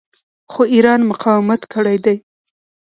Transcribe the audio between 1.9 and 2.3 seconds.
دی.